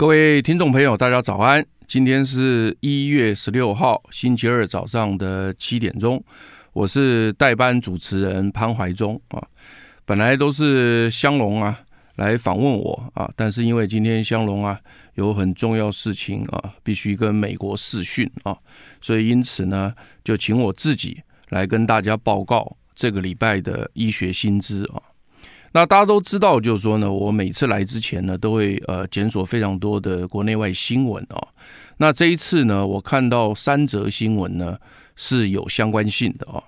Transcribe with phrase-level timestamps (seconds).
[0.00, 1.62] 各位听众朋友，大家早安！
[1.86, 6.24] 今天是一月十六号，星期二早上的七点钟，
[6.72, 9.46] 我是代班主持人潘怀忠啊。
[10.06, 11.78] 本来都是香龙啊
[12.16, 14.80] 来访问我啊，但是因为今天香龙啊
[15.16, 18.56] 有很重要事情啊，必须跟美国视讯啊，
[19.02, 21.20] 所以因此呢，就请我自己
[21.50, 25.09] 来跟大家报告这个礼拜的医学新知啊。
[25.72, 31.38] 那大家都知道，就是说呢，我每次来之前呢，都会呃检索非常多的国内外新闻啊。
[31.98, 34.76] 那这一次呢，我看到三则新闻呢
[35.14, 36.60] 是有相关性的啊。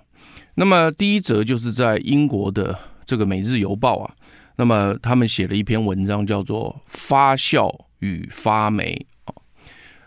[0.55, 4.13] 那么第一则就是在英国的这个《每日邮报》啊，
[4.55, 9.35] 那么他们写了一篇文章，叫做《发酵与发霉》啊。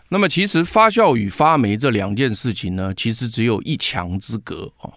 [0.09, 4.89] 那么其实发酵与发霉这两件事情呢，其实只有一墙之隔啊。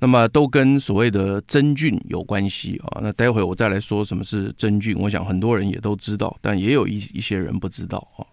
[0.00, 8.26] 那么都跟所谓的真菌有关系啊，那待会我再来说什么是真菌，我想很多人也都知道，但也有一一些人不知道啊。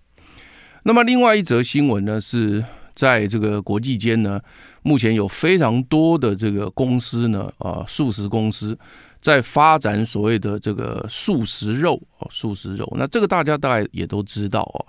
[0.84, 2.64] 那么另外一则新闻呢，是
[2.96, 4.42] 在这个国际间呢，
[4.82, 8.78] 目前有非常多的这个公司呢，啊，素食公司
[9.22, 14.82] 在发展所谓的这个素食肉啊，素食肉，那这个大家大概也都知道啊。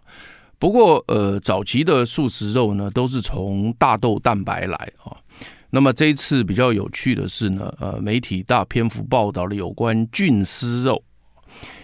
[0.59, 5.15] 不过呃，早期的素食肉呢，都是从大豆蛋白来啊。
[5.75, 11.03] 那么这一次比较有趣的是呢，呃，媒体大篇幅报道了有关菌丝肉，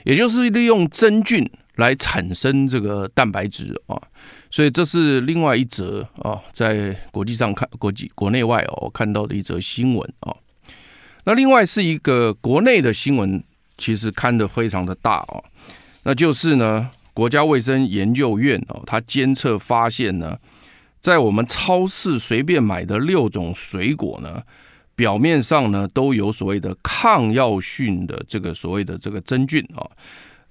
[0.04, 3.96] 也就是利用真菌来产生这个蛋白质啊，
[4.50, 10.36] 所以这是另外一则啊，在国际上看国际国内外哦看到的一则新闻啊。
[11.24, 13.42] 那另外是一个国内的新闻，
[13.78, 15.40] 其实看得非常的大啊，
[16.02, 20.36] 那就是呢，国家卫生研究院哦，它监测发现呢。
[21.00, 24.42] 在我们超市随便买的六种水果呢，
[24.96, 29.86] 表面上呢都有所谓的抗药性的这个所谓的这个真菌啊。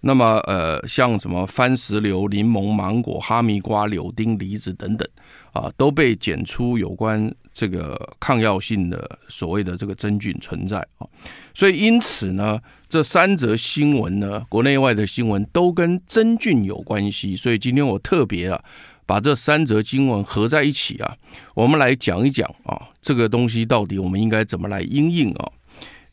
[0.01, 5.07] 那么呃，像什么番石榴、柠檬、芒果、哈密瓜、柳丁、梨子等等
[5.51, 11.07] 啊，都被检出有关这个抗药性的所谓的这个真菌存在啊。
[11.55, 17.35] 所以因此呢，这三则新闻呢，国内外的新闻都跟真菌有关系。
[17.35, 18.63] 所以今天我特别啊。
[19.07, 21.15] 把这三则经文合在一起啊，
[21.55, 25.49] 我们来讲一讲啊，这个东西到底我们应该怎么来应应啊？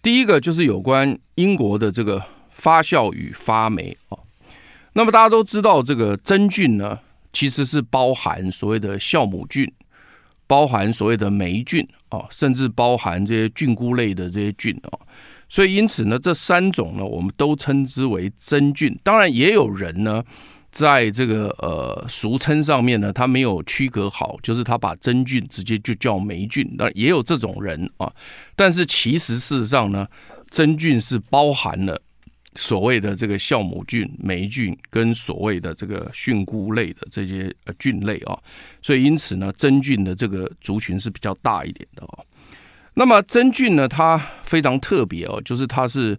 [0.01, 4.19] 第一个就是有关英国的这个发酵与发霉啊。
[4.93, 7.01] 那么大家都知道，这个真菌呢，
[7.33, 9.71] 其实是包含所谓的酵母菌，
[10.47, 14.95] 包含所谓的霉菌啊，甚至包含这些菌菇类的这些菌啊。
[15.49, 18.97] 所以因此呢，这三种呢，我们都称之为真菌。
[19.03, 20.23] 当然，也有人呢。
[20.75, 28.13] 在这个呃俗称上面呢，他没有区隔好，就是他把真菌直接就叫霉菌，那也有这种人啊。
[28.57, 30.05] 但是其实事实上呢，
[30.51, 31.97] 真菌是包含了
[32.57, 38.37] 所谓的这个酵母菌、霉菌跟所谓的这个菌菇类的这些呃菌类啊。
[38.83, 42.27] 所以因此呢，真菌的这个族群是比较大一点的哦。
[42.95, 46.19] 那么真菌呢，它非常特别哦，就是它是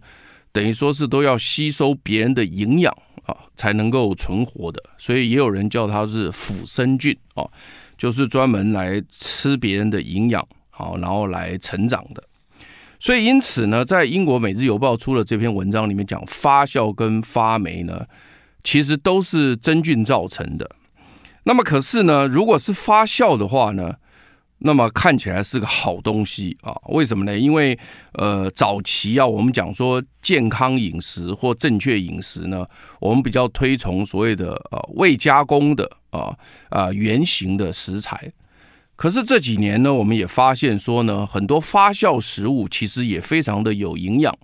[0.50, 2.96] 等于说是都要吸收别人的营养。
[3.26, 7.46] 啊，才能够存活的，所以也有人叫它是腐生菌啊，
[7.98, 12.22] 就是专门来吃别人的营养，好，然后来成长的。
[12.98, 18.06] 所以因此呢，在英国《每日邮报》出了这篇文章里面讲，发酵跟发霉呢，
[18.64, 20.70] 其实都是真菌造成的。
[21.44, 23.96] 那么可是呢，如果是发酵的话呢，
[24.58, 26.74] 那么看起来是个好东西啊？
[26.88, 27.38] 为什么呢？
[27.38, 27.78] 因为
[28.12, 32.66] 呃，早期啊，我们讲说健康饮食或正确饮食呢，
[32.98, 36.34] 我们比较推崇所谓的呃未加工的啊
[36.70, 38.32] 啊原型的食材。
[38.96, 44.34] 可是这几年呢，我们也发现说呢，很多发酵食物其实也非常的有营养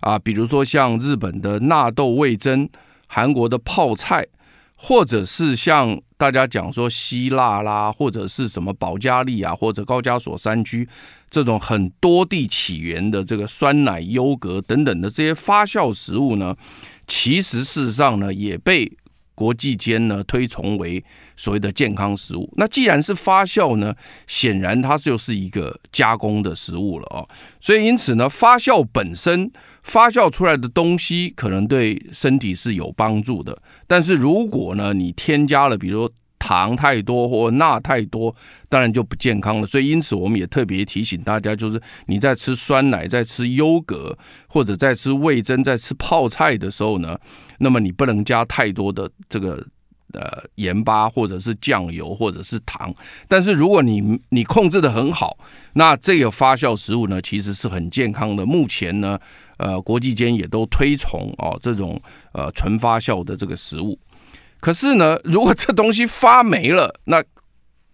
[0.00, 2.66] 啊，比如说像日本的纳豆味增、
[3.06, 4.26] 韩国的泡菜，
[4.78, 6.00] 或者是像。
[6.18, 10.88] 大家讲说希腊啦，或者是什么保加利亚或者高加索山区
[11.30, 16.56] 这种很多地起源的这个酸奶、优格等等的这些发酵食物呢，
[17.06, 18.90] 其实事实上呢也被
[19.36, 21.04] 国际间呢推崇为
[21.38, 22.52] 所谓的健康食物。
[22.56, 23.94] 那既然是发酵呢，
[24.26, 27.26] 显然它就是一个加工的食物了哦。
[27.60, 29.50] 所以因此呢，发酵本身
[29.82, 33.56] 发酵出来的东西可能对身体是有帮助的，
[33.86, 38.34] 但是如果呢你添加了，比如说糖太多或钠太多，
[38.68, 39.66] 当然就不健康了。
[39.66, 44.16] 所以因此我们也特别提醒大家，就是你在吃酸奶、在吃优格
[44.48, 47.18] 或者在吃味增、在吃泡菜的时候呢，
[47.58, 49.66] 那么你不能加太多的这个
[50.12, 52.92] 呃盐巴或者是酱油或者是糖。
[53.26, 55.36] 但是如果你你控制得很好，
[55.74, 58.46] 那这个发酵食物呢其实是很健康的。
[58.46, 59.18] 目前呢，
[59.58, 62.00] 呃，国际间也都推崇哦这种
[62.32, 63.98] 呃纯发酵的这个食物。
[64.60, 67.22] 可是呢，如果这东西发霉了，那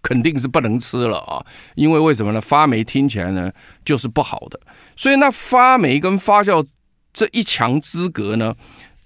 [0.01, 1.45] 肯定是不能吃了啊！
[1.75, 2.41] 因为为什么呢？
[2.41, 3.51] 发霉听起来呢
[3.85, 4.61] 就是不好的。
[4.97, 6.65] 所以那发霉跟发酵
[7.13, 8.55] 这一墙之隔呢，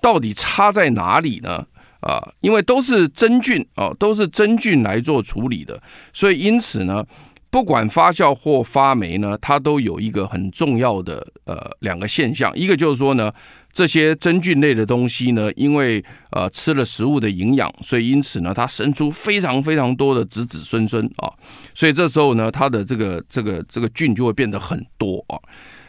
[0.00, 1.66] 到底差在哪里呢？
[2.00, 5.80] 啊，因为都是真菌啊，都是真菌来做处理的，
[6.12, 7.04] 所以因此呢，
[7.50, 13.32] 不管发酵或发霉呢，它都有一个很重要的呃两个现象，一个就是说呢。
[13.70, 21.30] 这些真菌类的东西呢，因为呃吃了食物的营养，所以因此呢，它生出非常非常多的子子孙孙啊，
[21.74, 25.38] 所以这时候呢，它的这个这个这个菌就会变得很多啊。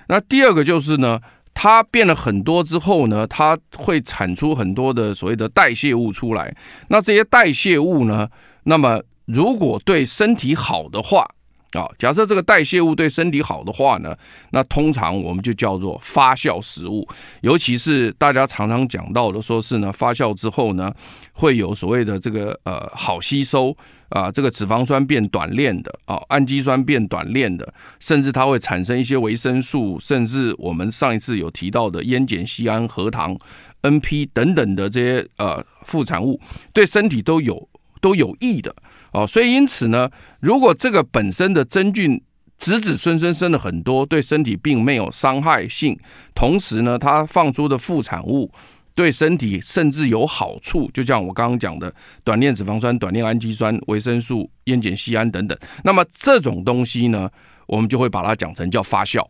[0.08, 1.20] 那第二个就是呢，
[1.62, 6.56] 它变了很多之后呢，它会产出很多的所谓的代谢物出来。
[6.88, 8.30] 那这些代谢物呢，
[8.64, 11.28] 那么如果对身体好的话，
[11.74, 14.16] 啊，假设这个代谢物对身体好的话呢，
[14.52, 17.06] 那通常我们就叫做发酵食物，
[17.42, 20.94] 尤其是大家常常讲到的，说是呢发酵之后呢，
[21.34, 23.76] 会有所谓的这个呃好吸收
[24.10, 33.38] 啊，这个脂肪酸变短链的啊，氨基酸变短链的，甚至它会产生一些维生素，甚至我们上一次有提到的烟碱酰胺核糖
[33.84, 36.40] NP 等等的这些呃副产物，
[36.74, 37.70] 对身体都有
[38.02, 38.76] 都有益的。
[39.12, 40.10] 哦，所以因此呢，
[40.40, 42.22] 如果这个本身的真菌
[42.58, 45.98] 子子孙孙生了很多，对身体并没有伤害性，
[46.36, 48.52] 同时呢，它放出的副产物
[49.00, 57.30] 对身体甚至有好处，就像我刚刚讲的短链脂肪酸、短链氨基酸、维生素、烟碱酰胺等等，那么这种东西呢，
[57.66, 59.26] 我们就会把它讲成叫发酵。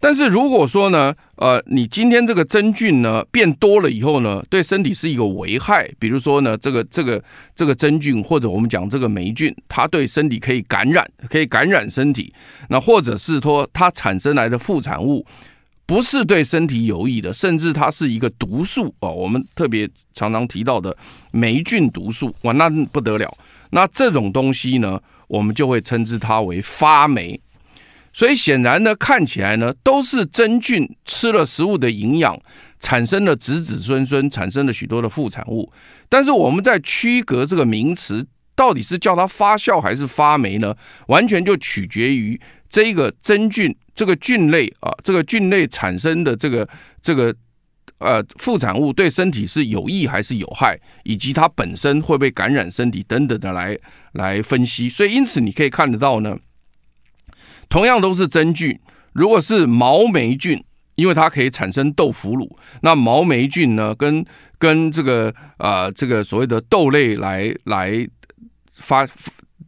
[0.00, 5.86] 但是如果说呢，呃，你今天这个真菌呢变多了以后呢，对身体是一个危害。
[5.98, 7.22] 比如说呢，这个这个
[7.54, 12.32] 这个真菌或者我们讲这个霉菌，它对身体可以感染，可以感染身体。
[12.70, 15.26] 那或者是说它产生来的副产物
[15.86, 19.12] 不是对身体有益的，甚至它是一个毒素哦。
[19.12, 20.94] 我们特别常常提到的
[21.30, 23.38] 霉菌毒素，哇，那不得了。
[23.70, 27.40] 那这种东西呢，我们就会称之它为发霉。
[28.12, 32.36] 所以显然呢，看起来呢都是真菌吃了食物的营养，
[32.80, 35.70] 产生了子子孙孙，产生了许多的副产物。
[36.08, 40.74] 但是我们在区隔这个名词，到底是叫它发酵还是发霉呢？
[41.08, 46.68] 完全就取决于这个真菌这个菌类啊，这个菌类产生的这个
[47.02, 47.34] 这个
[47.98, 53.78] 呃副产物对身体是有益还是有害，以及它本身会不会感染身体等等的来
[54.12, 54.88] 来分析。
[54.88, 56.38] 所以因此你可以看得到呢。
[57.68, 58.78] 同样都是真菌，
[59.12, 60.62] 如果是毛霉菌，
[60.94, 64.24] 因为它可以产生豆腐乳，那毛霉菌呢，跟
[64.56, 68.06] 跟这个啊、呃、这个所谓的豆类来来
[68.70, 69.04] 发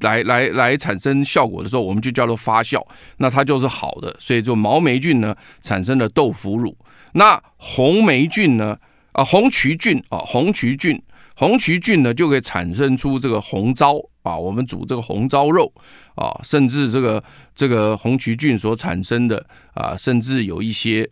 [0.01, 2.85] 来来来产生效果的时候，我们就叫做发酵，
[3.19, 4.15] 那它就是好的。
[4.19, 6.77] 所以就毛霉菌呢产生了豆腐乳，
[7.13, 8.77] 那红霉菌呢
[9.13, 11.01] 啊红曲菌啊红曲菌
[11.35, 13.97] 红曲菌呢就可以产生出这个红糟。
[14.25, 15.73] 啊，我们煮这个红糟肉
[16.15, 17.23] 啊，甚至这个
[17.55, 19.43] 这个红曲菌所产生的
[19.73, 21.09] 啊，甚至有一些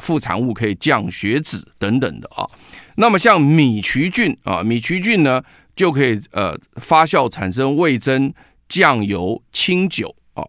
[0.00, 2.48] 副产物可以降血脂等等的啊。
[2.96, 5.42] 那么像米曲菌啊，米曲菌呢
[5.74, 8.32] 就可以呃发酵产生味噌、
[8.68, 10.44] 酱油、清酒啊。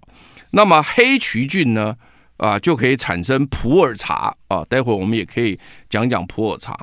[0.51, 1.95] 那么黑曲菌呢
[2.37, 4.63] 啊就可以产生普洱茶啊。
[4.69, 5.59] 待会我们也可以
[5.89, 6.77] 讲讲普洱茶。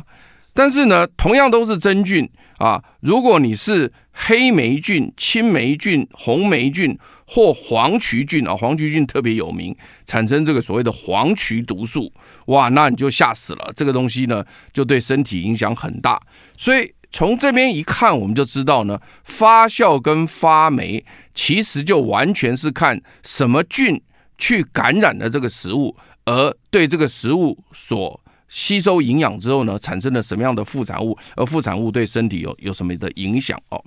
[0.54, 2.28] 但是呢，同样都是真菌
[2.58, 2.82] 啊。
[3.00, 9.74] 如果你是黑霉菌、青霉菌、红霉菌或黄曲菌啊，黄曲菌特别有名，
[10.04, 12.12] 产生这个所谓的黄曲毒素，
[12.48, 13.72] 哇，那你就吓死了。
[13.74, 16.20] 这个东西呢，就对身体影响很大。
[16.58, 21.04] 所以从这边一看，我们就知道呢，发酵跟发霉
[21.34, 24.02] 其实就完全是看什么菌
[24.38, 28.18] 去感染了这个食物，而对这个食物所。
[28.54, 31.16] 吸收营养之后呢，产生了什么样的副产物？
[31.36, 33.82] 而副产物对身体有有什么的影响哦？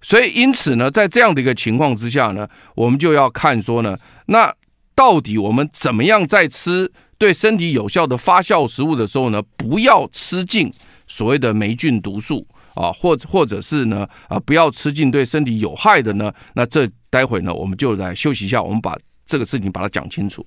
[0.00, 4.50] 所以因此呢，在这样的一个情况之下呢，我们就要看说呢，那
[4.94, 10.72] 到底我们怎么样在吃对身体有效的发酵食物的时候呢，不要吃进
[11.12, 16.32] 所谓的霉菌毒素啊，或者或者是呢啊，不要吃进对身体有害的呢？
[16.54, 20.44] 那这待会呢，我们就来休息一下，我们把这个事情把它讲清楚。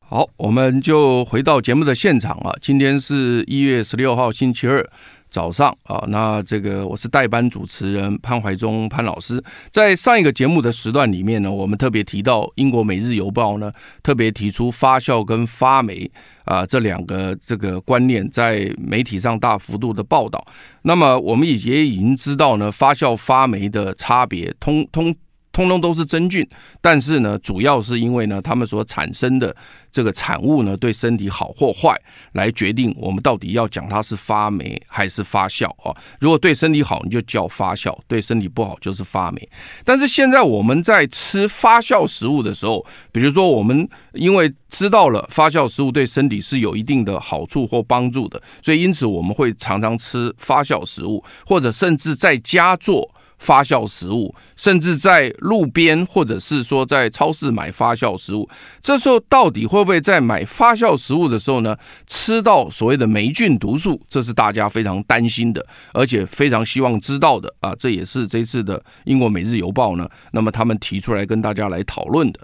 [0.00, 2.50] 好，我们就回到节目的现场啊。
[2.62, 4.82] 今天是一月十六号星期二
[5.30, 6.04] 早上啊。
[6.08, 9.42] 那这个我是代班主持人潘怀忠潘老师。
[9.70, 16.10] 在上一个节目的时段里面呢，我们特别提到英国《每日邮报》呢，特别提出发酵跟发霉
[16.44, 20.44] 啊这两个这个观念在媒体上大幅度的报道。
[20.82, 25.14] 那么我们也也已经知道呢，发酵发霉的差别通通。
[25.58, 26.48] 通通都是真菌，
[26.80, 29.52] 但是呢，主要是因为呢，它们所产生的
[29.90, 32.00] 这个产物呢，对身体好或坏，
[32.34, 35.92] 来决定我们到底要讲它是发霉还是发酵啊。
[36.20, 39.48] 如果对身体好，你就叫发酵；对身体不好，就是发霉。
[39.84, 53.10] 但是现在我们在吃发酵食物的时候，比如说我们因为知道了发酵食物对身体是有一定的好处或帮助的，所以因此我们会常常吃发酵食物，或者甚至在家做。
[53.38, 58.48] 发酵食物，甚至在路边或者是说在超市买发酵食物，
[58.82, 61.76] 这时候到底会不会在买发酵食物的时候呢，
[62.06, 64.00] 吃到所谓的霉菌毒素？
[64.08, 67.74] 这是大家非常担心的，而且非常希望知道的啊！
[67.78, 72.40] 这也是这次的英国《每日邮报》呢，那么他们提出来跟大家来讨论的。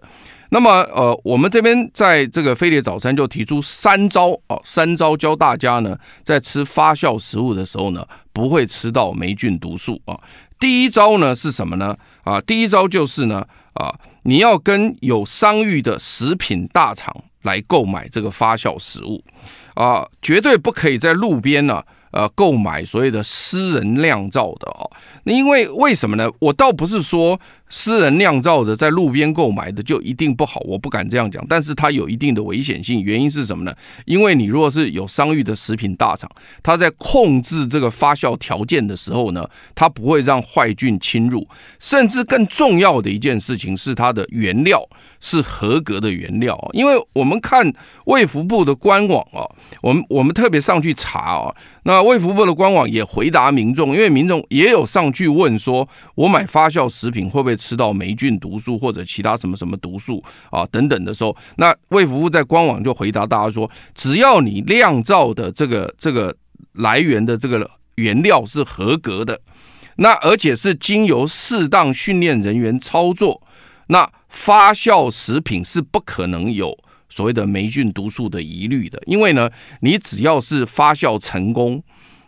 [0.50, 10.16] 那么呃，我们这边在这个飞碟早餐就提出三招啊，三招教大家呢，在吃发酵食物的时候呢，不会吃到霉菌毒素啊。
[10.58, 11.96] 第一招呢是什么呢？
[12.23, 19.23] 啊，第一招就是呢，啊，你要跟有商誉的食品大厂来购买这个发酵食物，
[19.75, 21.82] 啊，绝对不可以在路边呢，
[22.12, 24.90] 呃，购买所谓的私人酿造的哦。
[25.25, 26.30] 那因为为什么呢？
[26.38, 27.40] 我倒不是说。
[27.76, 31.45] 私人酿造的，在路边购买的就一定不好，我不敢这样讲。
[31.49, 33.75] 但是它有一定的危险性，原因是什么呢？
[34.04, 36.31] 因为你如果是有商誉的食品大厂，
[36.62, 41.45] 它在控制这个发酵条件的时候呢，它不会让坏菌侵入。
[41.81, 44.81] 甚至更重要的一件事情是，它的原料
[45.21, 46.57] 是合格的原料。
[46.75, 49.43] 因为我们看卫福部的官网啊，
[49.83, 51.52] 我们我们特别上去查啊，
[51.83, 66.37] 那卫福部的官网也回答民众，因为民众也有上去问说，我买发酵食品会不会吃到霉菌毒素或者其他什么什么毒素啊等等的时候，那卫福部在官网就回答大家说，只要你酿造的这个这个
[66.73, 69.40] 来源的这个原料是合格的，
[69.97, 73.40] 那而且是经由适当训练人员操作，
[73.87, 76.76] 那发酵食品是不可能有
[77.09, 79.49] 所谓的霉菌毒素的疑虑的，因为呢，
[79.80, 81.83] 你只要是发酵成功。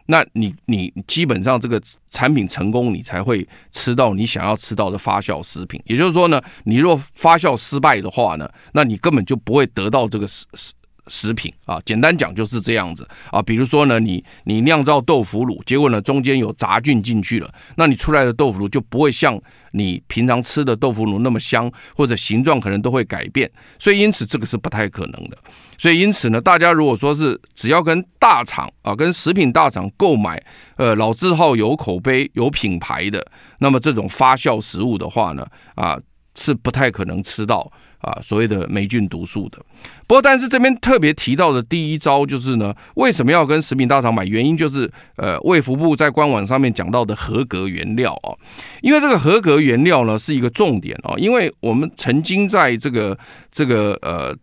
[0.06, 5.80] 那你你基本上这个产品成功，你才会吃到你想要吃到的发酵食品。
[5.86, 10.72] 也就是说呢，你若发酵失败的话呢，那你根本就不会得到这个食食
[11.08, 11.80] 食品啊。
[11.84, 13.42] 简单讲就是这样子啊。
[13.42, 19.40] 比如说呢，你你酿造豆腐乳，结果呢中间有杂菌进去了，那你出来的豆腐乳就不会像
[19.72, 23.50] 你平常吃的豆腐乳那么香，或者形状可能都会改变。
[23.78, 25.36] 所以因此这个是不太可能的。
[25.78, 30.42] 所以，因此呢，大家如果说是只要跟大厂啊，跟食品大厂购买，
[30.76, 33.24] 呃，老字号有口碑、有品牌的，
[33.58, 35.98] 那么这种发酵食物的话呢，啊，
[36.34, 39.58] 是不太可能吃到啊所谓的霉菌毒素的。
[40.06, 44.24] 不过，但是这边特别提到的第一招就是呢，为什么要跟食品大厂买？
[44.24, 48.32] 原因就是，呃，卫福部在官网上面讲到的合格原料啊，
[48.80, 53.18] 因为这个合格原料呢是一个重点啊，因为我们曾经在这个
[53.52, 54.34] 这个呃。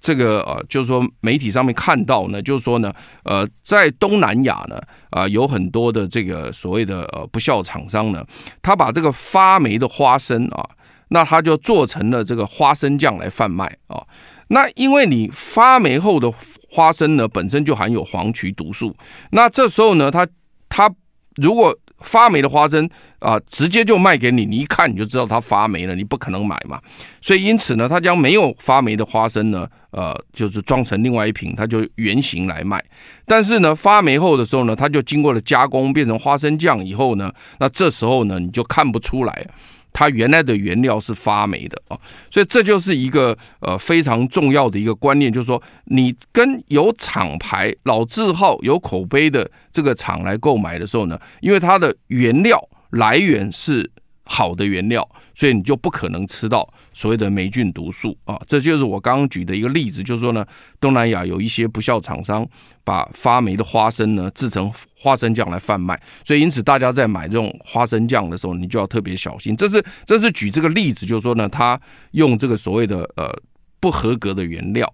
[0.00, 2.92] 这个呃，就是说媒体上面看到呢，就是说呢，
[3.24, 4.80] 呃，在东南亚呢，
[5.10, 8.24] 啊、有很多的这个所谓的呃不孝厂商呢，
[8.62, 10.64] 他把这个发霉的花生啊，
[11.08, 14.02] 那他就做成了这个花生酱来贩卖啊。
[14.48, 16.32] 那因为你发霉后的
[16.70, 18.96] 花生呢，本身就含有黄曲毒素，
[19.30, 20.26] 那这时候呢，他
[20.68, 20.90] 他
[21.36, 22.88] 如果发霉的花生
[23.18, 26.80] 啊，直接就卖给你，你一看你就知道它发霉了，你不可能买嘛。
[27.20, 32.82] 所以因此呢，他将没有发霉的花生呢，呃，就是装成另外一瓶，它就原形来卖。
[33.26, 39.46] 但是呢，发霉后的时候呢，它就经过了加工，变成花生酱以后呢，那这时候呢，你就看不出来。
[39.92, 41.98] 它原来的原料是发霉的啊，
[42.30, 53.90] 所以这就是一个呃非常重要的一个观念，就是说你跟有厂牌、老字号、有口碑的这个厂来购买的时候呢，因为它的原料来源是
[54.24, 58.38] 好的原料，所以你就不可能吃到所谓的霉菌毒素啊。
[58.46, 60.44] 这就是我刚刚举的一个例子，就是说呢，
[60.78, 62.46] 东南亚有一些不肖厂商
[62.84, 69.56] 把发霉的花生呢制成花生酱来贩卖，所以因此大家在买这种花生酱的时候，你就要特别小心。
[69.56, 71.80] 这是这是举这个例子，就是说呢，他
[72.10, 73.34] 用这个所谓的呃
[73.80, 74.92] 不合格的原料。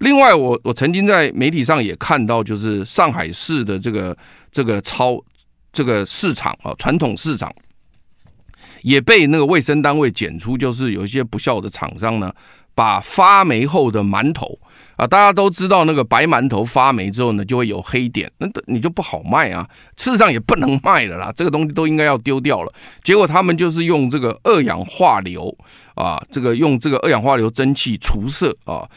[0.00, 4.14] 另外，我我曾经在媒体上也看到，就是上海市的这个
[4.52, 5.18] 这个超
[5.72, 7.50] 这个市场啊，传统市场。
[8.82, 12.32] 也被那个卫生单位检出，就是有一些不孝的厂商呢，
[12.74, 14.58] 把发霉后的馒头
[14.96, 22.72] 啊，大家都知道那个白馒头发霉之后呢，就会有黑点，那你就不好卖啊，事实上也不能卖了啦，这个东西都应该要丢掉了。
[23.02, 25.56] 结果他们就是用这个二氧化硫
[25.94, 28.88] 啊，这个用这个二氧化硫蒸汽除色啊，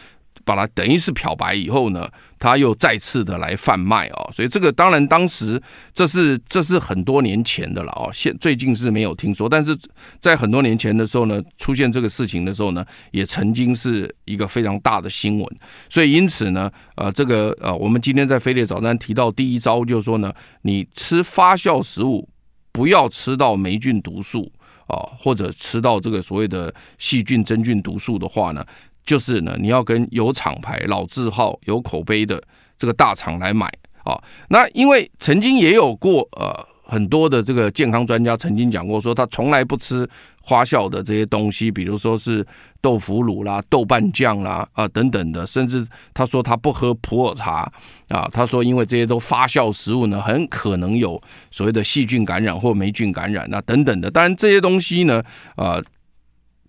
[0.45, 2.09] 把它等于是漂白以后呢，
[2.43, 5.61] 他又再次的来贩卖啊，所以这个当然当时
[5.93, 9.73] 这是这是很多年前的了啊，现最近是没有听说，但是
[10.19, 15.49] 在很多年前的时候呢，出现这个事情的时候呢，也曾经是一个非常大的新闻，
[15.89, 20.33] 所以因此呢，呃，这个呃，我们今天在飞碟早餐提到第一招就是说呢，
[20.63, 22.27] 你吃发酵食物
[22.73, 24.51] 不要吃到霉菌毒素
[24.87, 28.65] 啊，或者吃到这个所谓的细菌真菌毒素的话呢。
[29.05, 32.41] 就是呢，你要跟有厂牌、老字号、有口碑的
[32.77, 33.67] 这个大厂来买
[34.03, 34.17] 啊。
[34.49, 40.07] 那因为曾经也有过呃很多的这个健康专家曾经讲过，说他从来不吃
[40.45, 42.45] 发酵的这些东西，比如说是
[42.81, 47.69] 豆腐乳啦、豆瓣酱啦啊等等的，甚至他说他不喝普洱茶
[48.07, 48.29] 啊。
[48.31, 54.09] 他说因为这些都发酵食物呢，很可能有所谓的细菌感染或霉菌感染啊等等的。
[54.09, 55.21] 当然这些东西呢，
[55.57, 55.83] 呃。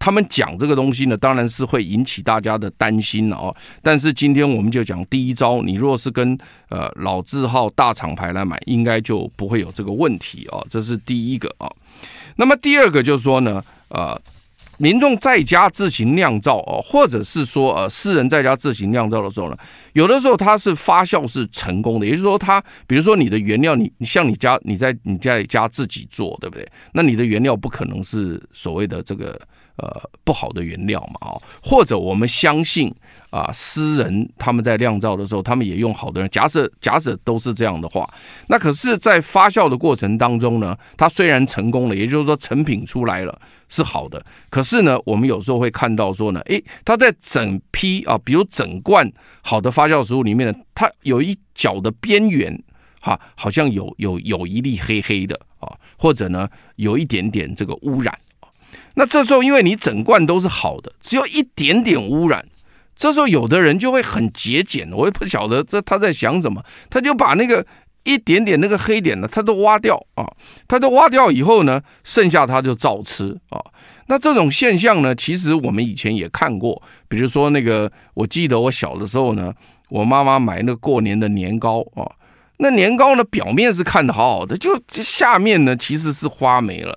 [0.04, 3.56] 他们讲这个东西呢，当然是会引起大家的担心了哦。
[3.80, 6.36] 但是今天我们就讲第一招，你若是跟
[6.68, 10.62] 呃老字号大厂牌来买，应该就不会有这个问题哦。
[10.68, 11.72] 这是第一个啊。
[12.36, 14.20] 那么第二个就是说呢，呃，
[14.76, 19.56] 民众在家自行酿造哦，或者是说呃私人在家自行酿造的时候呢，
[19.94, 26.68] 有的时候它是发酵是成功的，也就是说它，比如说你的原料，你你像你家你在你在家自己做，对不对？
[26.92, 29.40] 那你的原料不可能是所谓的这个。
[29.76, 32.94] 呃，不好的原料嘛，哦，或者我们相信
[33.30, 36.30] 啊，私人他们在酿造的时候，他们也用好的人。
[36.30, 38.08] 假设假设都是这样的话，
[38.46, 43.36] 那可是，在发酵的过程当中呢，它虽然成功了，也就是说成品出来了
[43.68, 49.12] 是好的，可是呢，我们有时候会看到说呢，诶，它在整批啊，比如整罐
[49.42, 52.62] 好的发酵食物里面呢，它有一角的边缘
[53.00, 58.16] 哈，好像有有有一粒黑黑的啊，或者呢，有一点点这个污染。
[58.94, 62.44] 那这时候，因为你整罐都是好的，只有一点点污染，
[62.96, 67.66] 这时候有的人就会很节俭，我也不晓得这他在想什么，他就把那个
[68.04, 70.24] 一点点那个黑点呢，他都挖掉啊，
[70.68, 73.60] 他都挖掉以后呢，剩下他就照吃啊。
[74.06, 79.52] 那这种现象呢，其实我们以前也看过，比如说那个，我记得我小的时候呢，
[79.88, 82.04] 我妈妈买那个过年的年糕啊，
[82.58, 86.96] 那年糕呢，表面是看得好好的，就下面呢其实是发霉了。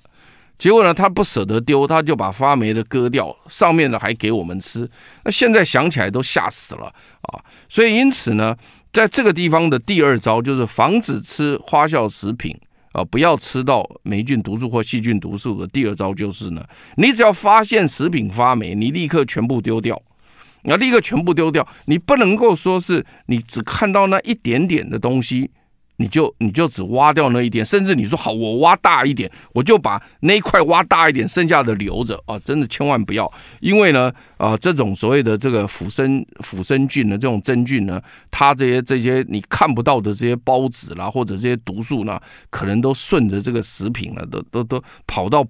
[0.57, 4.89] 结果呢，他不舍得丢，他就把发霉的割掉，上面的还给我们吃。
[5.23, 6.85] 那现在想起来都吓死了
[7.21, 7.39] 啊！
[7.69, 8.55] 所以因此呢，
[8.91, 12.55] 在这个地方的第二招就是防止吃花哨食品
[12.93, 16.65] 啊，不要吃到霉菌毒素或细菌毒素的第二招就是呢，
[16.95, 20.01] 你只要发现食品发霉，你立刻全部丢掉，
[20.63, 25.51] 你要立刻全部丢掉，你不能够说是你只看到那一点点的东西。
[25.97, 32.39] 你就你就只挖掉那一点，甚至你说好，我挖大一点，我就把那一块挖大一点，剩下的留着啊！
[32.39, 45.45] 真的千万不要，因为呢，啊，这种所谓的这个腐生腐生菌的这种真菌呢，它这些这些你看不到的这些孢子啦，或者这些毒素呢，可能都顺着这个食品了，都都都跑到。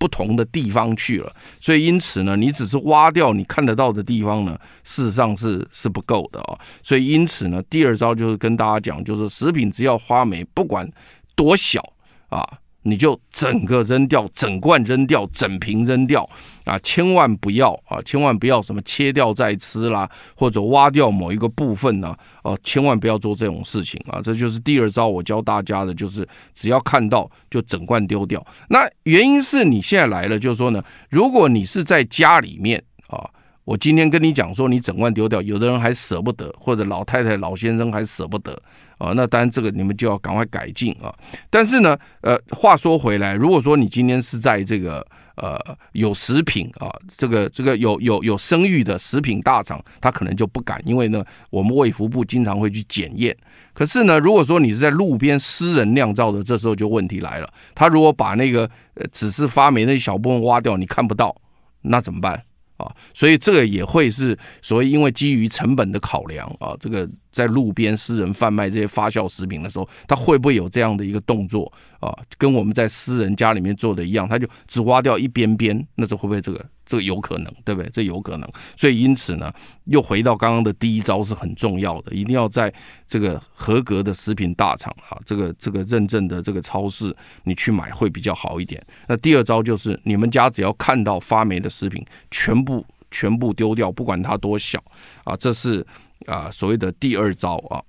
[0.00, 6.58] 不同的地方去了，所以因此呢，你只是挖掉你看得到的地方呢，事实上是是不够的啊。
[6.82, 10.90] 所以因此呢，第二招就是跟大家讲，就是食品只要发霉，不管
[11.36, 11.82] 多小
[12.30, 12.42] 啊。
[12.82, 16.28] 你就整个扔掉，整罐扔掉，整瓶扔掉
[16.64, 16.78] 啊！
[16.78, 18.00] 千万不要啊！
[18.04, 22.16] 千万不要什么切掉再吃啦，或者挖掉某一个部分呢？
[22.42, 24.20] 哦，千万不要做这种事情啊！
[24.22, 28.44] 这就是第二招，我教大家的，就是只要看到就整罐丢掉。
[28.68, 33.28] 那原因是你现在来了，就是说呢，如果你是在家里面啊。
[33.70, 38.60] 我今天跟你讲说，你整罐丢掉，有的人还舍不得，或者老太太、老先生还舍不得
[38.98, 39.12] 啊。
[39.14, 41.14] 那当然，这个你们就要赶快改进啊。
[41.48, 45.06] 但是呢，呃，话说回来，如果说你今天是在这个
[45.36, 45.56] 呃
[45.92, 53.36] 有食品啊，这个这个有有有声誉的食品大厂，他可能就不敢，因为呢，我们卫福部经常会去检验。
[53.72, 57.48] 可是呢，如果说你是在路边私人酿造的，这时候就问题来了。
[57.76, 58.68] 他如果把那个
[59.12, 61.36] 只是发霉那一小部分挖掉，你看不到，
[61.82, 62.42] 那怎么办？
[62.80, 72.16] 啊，所以这个也会是所谓，因为基于成本的考量啊，这个在路边私人贩卖这些发酵食品的时候，他会不会有这样的一个动作啊？
[72.38, 76.64] 跟我们在私人家里面做的一样，他就只挖掉一边边，那这会不会这个？
[76.86, 77.88] 这个有可能，对不对？
[77.92, 79.52] 这有可能，所以因此呢，
[79.84, 82.72] 又回到刚刚的第一招是很重要的，一定要在
[83.06, 87.14] 这个合格的食品大厂啊，这个这个认证的这个超市，
[87.44, 88.84] 你去买会比较好一点。
[89.06, 94.82] 那第二招就是，你们家只要看到发霉的食品，全部全部丢掉，不管它多小
[95.22, 95.86] 啊，这是
[96.26, 97.82] 啊所谓的第二招啊。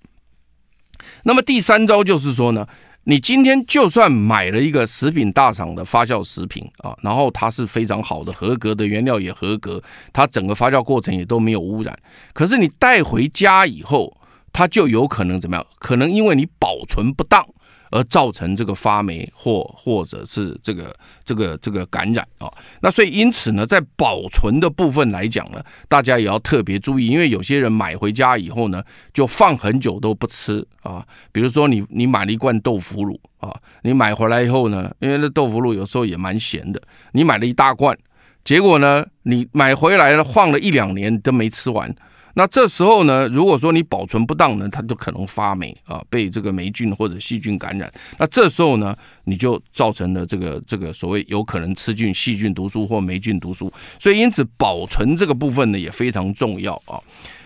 [1.23, 2.67] 那么第三招就是说呢，
[3.05, 9.81] 你今天就算买了一个食品大厂的发酵食品啊，然后它是非常好的、合格的原料也合格，
[10.13, 11.97] 它整个发酵过程也都没有污染。
[12.33, 14.15] 可是你带回家以后，
[14.53, 15.65] 它就有可能怎么样？
[15.79, 17.45] 可能因为你保存不当。
[17.91, 22.51] 而造成这个发霉或或者是这个这个这个感染啊，
[22.81, 28.81] 那所以因此呢，在保存的部分来讲呢，大家也要特别注意，因为有些人买回家以后呢，
[29.13, 31.05] 就放很久都不吃啊。
[31.31, 37.97] 比如说你你买了一罐豆腐乳啊，你买回来以后呢，因为那豆腐乳有时候也蛮咸的，你买了一大罐，
[38.43, 41.93] 结果呢，你买回来了放了一两年都没吃完。
[42.33, 47.91] 那这时候呢，如果说你保存不当呢，它就可能发霉啊，被这个霉菌或者细菌感染。
[48.17, 53.71] 那这时候呢，你就造成了这个这个所谓有可能吃进细菌毒素或霉菌毒素。
[53.99, 56.99] 所以因此保存这个部分呢也非常重要啊。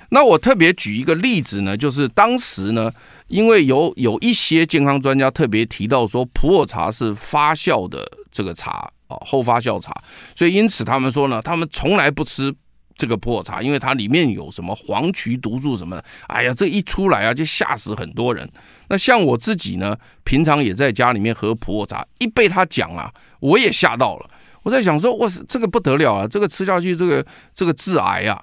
[0.10, 2.92] 那我特别举一个例子呢，就是当时呢，
[3.28, 9.92] 因为有有一些健康专家特别提到说普洱茶是发酵的这个茶啊，后发酵茶，
[10.36, 12.54] 所以因此他们说呢，他们从来不吃。
[12.96, 18.50] 这个普洱茶，因为它里面有什么黄曲毒素什么的，哎呀，这一出来啊，就吓死很多人。
[18.88, 24.30] 那像我自己呢，平常也在家里面喝普洱茶，一被他讲啊，我也吓到了。
[24.64, 28.42] 我在想说，哇塞，这个不得了啊，这个吃下去，这个这个致癌啊。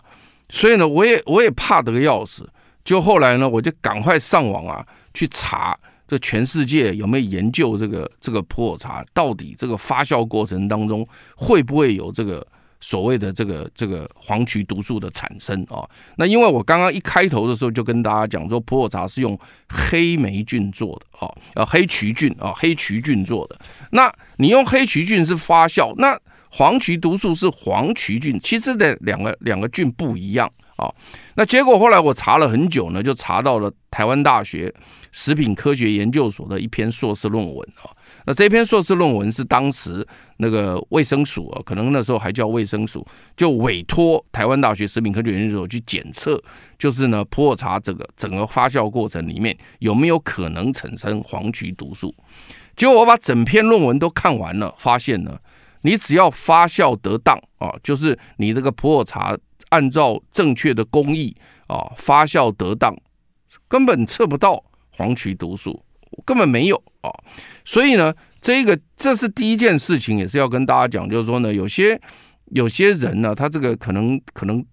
[0.50, 2.46] 所以呢，我也我也怕得个要死。
[2.84, 5.74] 就后来呢，我就赶快上网啊，去查
[6.06, 12.46] 这全世界有没有研究这个这个普洱茶到底这个发酵过程当中会不会有这个。
[12.84, 23.56] 所谓的这个这个黄曲毒素的产生啊，那因为我刚刚一开头的时候就跟大家讲说，普洱茶是用黑霉菌做的啊，呃黑曲菌啊，黑曲菌做的。
[23.92, 26.18] 那你用黑曲菌是发酵，那
[26.50, 30.92] 黄曲毒素是黄曲菌，其实的两个两个菌不一样啊。
[31.36, 34.74] 那结果后来我查了很久呢，就查到了台湾大学
[35.12, 37.94] 食品科学研究所的一篇硕士论文啊。
[38.24, 40.06] 那这篇硕士论文是当时
[40.36, 43.06] 那个卫生署啊，可能那时候还叫卫生署，
[43.36, 46.40] 就委托台湾大学食品科学研究所去检测，
[46.78, 52.14] 就是呢普洱茶这个整个发酵过程里面有没有可能产生黄曲毒素。
[52.76, 55.38] 结果我把整篇论文都看完了，发现呢，
[55.82, 59.36] 你只要发酵得当啊，就是你这个普洱茶
[59.70, 61.34] 按照正确的工艺
[61.66, 62.96] 啊发酵得当，
[63.68, 64.62] 根本测不到
[64.96, 65.82] 黄曲毒素。
[66.24, 67.10] 根本没有啊，
[67.64, 72.00] 所以呢，这个这是第一件事情，也是要跟大家讲，就是说呢，有些
[72.52, 74.64] 有些人呢，他这个可能可能。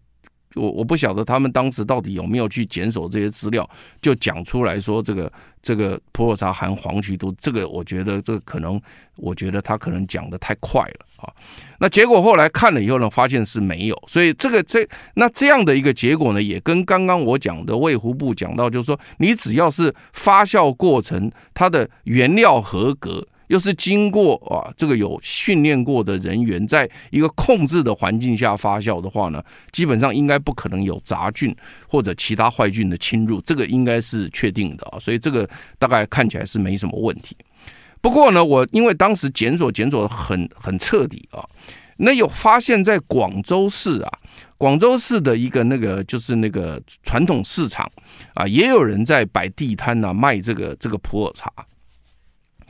[0.56, 3.70] 我我不晓得他们当时到底有没有去检索这些资料，
[4.02, 5.32] 就讲出来说这个
[5.62, 8.82] 这个普洱茶含黄曲毒，这个我觉得这可能，
[9.16, 11.32] 我觉得他可能讲的太快了啊。
[11.80, 23.28] 那结果后来看了以后呢，发现是没有，所以这个这那这样的一个结果呢，也跟刚刚我讲的卫福部讲到，就是说你只要是发酵过程，它的原料合格。
[23.50, 31.56] 又是经过啊，这个有训练过的人员，在一个控制的环境下发酵的话呢，基本上应该不可能有杂菌
[31.88, 35.00] 或者其他坏菌的侵入，这个应该是确定的啊。
[35.00, 37.36] 所以这个大概看起来是没什么问题。
[38.02, 41.44] 不过呢，我因为当时检索检索很很彻底啊，
[41.98, 44.12] 那有发现，在广州市啊，
[44.60, 47.90] 广州市的一个那个就是那个传统市场
[48.36, 51.52] 啊，也有人在摆地摊啊卖这个这个普洱茶。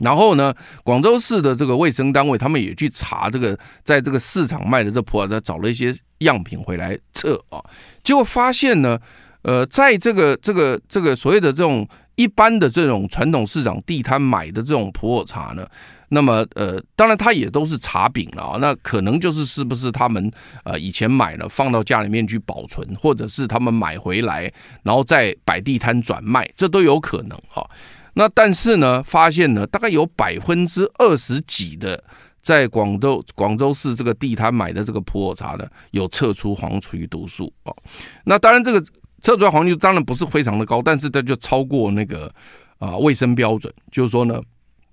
[0.00, 7.62] 然后呢，广州市的这个卫生单位，他们也去查这个，在这个市场卖的这普洱茶，找了一些样品回来测啊，
[8.02, 8.98] 结果发现呢，
[9.42, 11.86] 呃，在这个这个这个所谓的这种
[12.16, 15.66] 一般的这种传统市场地摊买的这种普洱茶呢，
[16.08, 20.30] 那么呃，当然它也都是茶饼了啊，那可能就是是不是他们
[20.64, 24.50] 呃以前买了放到家里面去保存，或者是他们买回来
[24.82, 27.68] 然后再摆地摊转卖，这都有可能哈。
[28.14, 32.02] 那但是呢，发现呢，大概有百分之二十几的
[32.42, 37.76] 在广州广州市这个地摊买的这个普洱茶呢，有测出黄曲毒素哦。
[38.24, 38.80] 那当然，这个
[39.22, 42.32] 测出来黄曲当然不是非常的高，但是它就超过那个
[42.78, 44.40] 啊卫生标准，就是说呢，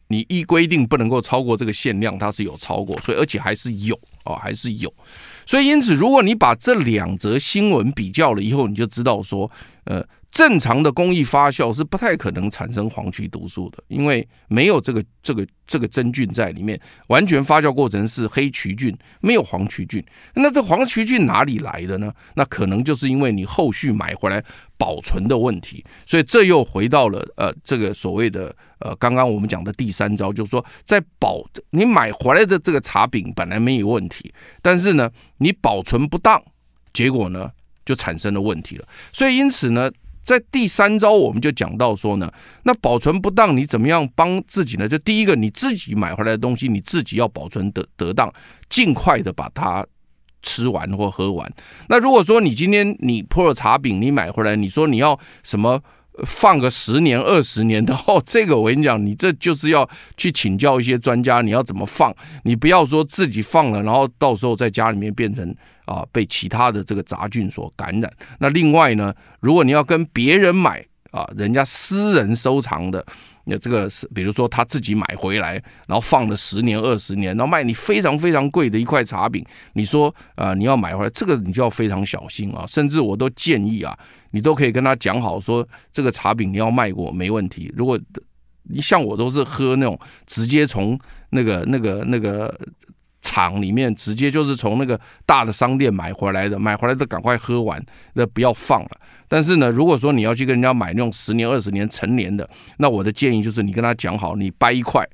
[0.09, 4.93] 你依规定不能够超过这个限量，它是有超过，所以而且还是有啊，还是有。
[5.45, 9.49] 所以因此，如果你把这两则新闻比较了以后，你就知道说，
[9.85, 10.05] 呃。
[10.29, 16.79] 正常的工艺发酵是不太可能产生黄曲毒素的，因为没有这个这个这个真菌在里面。
[17.07, 20.03] 完全发酵过程是黑曲菌，没有黄曲菌。
[20.35, 22.13] 那这黄曲菌哪里来的呢？
[22.35, 24.43] 那可能就是因为你后续买回来
[24.77, 25.83] 保存的问题。
[26.05, 36.39] 所以这又回到了呃这个所谓的呃刚刚我们讲的第三招，就是说在保你买回来的这个茶饼本来没有问题，但是呢你保存不当，
[36.93, 37.49] 结果呢
[37.85, 38.87] 就产生了问题了。
[39.11, 39.89] 所以因此呢。
[40.27, 42.29] 在第三招我们就讲到说呢，
[42.63, 44.85] 那保存不当，你怎么样帮自己呢？
[44.85, 48.29] 就第一个，你自己买回来的东西，你自己要保存得得当，
[48.69, 49.85] 尽快的把它
[50.41, 51.49] 吃完或喝完。
[51.87, 55.81] 那如果说你今天你普洱茶饼你买回来，你说你要什么？
[56.25, 59.87] 放个十年二十年的哦，这个我跟你讲，你这就是要
[60.17, 62.11] 去请教一些专家，你要怎么放？
[62.43, 65.55] 你不要说自己放了，然后到时候在家里面变成
[65.87, 68.13] 啊被其他的这个杂菌所感染。
[68.37, 73.03] 那另外呢，如果你要跟别人买啊，人家私人收藏的。
[73.49, 75.53] 那这个是，比如说他自己买回来，
[75.87, 82.65] 然后放了十年、二十年，然后卖你非常非常贵的一块茶饼，你说啊、你要买回来，这个你就要非常小心啊。
[82.67, 83.97] 甚至我都建议啊，
[84.31, 87.71] 你都可以跟他讲好，说这个茶饼你要卖过没问题。
[87.73, 87.97] 如果
[88.63, 92.53] 你像我都是喝那种直接从那个、那个、那个。
[93.27, 98.91] 厂里面直接就是从那个大的商店买回来的，买回来的赶快喝完，那不要放了。
[99.27, 105.05] 但是呢，如果说你要去跟人家买那种十年、二十年陈年的，那我的建议就是你跟他讲好，你掰一块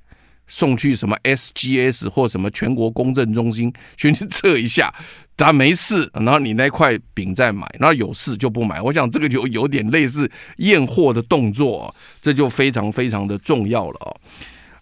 [0.48, 4.94] 送去什么 SGS 或什么全国公证中心去测一下，
[5.36, 8.80] 他没事，然后你那块饼再买，然后有事就不买。
[8.80, 14.16] 我想这个就有点类似验货的动作，这就非常非常的重要了哦。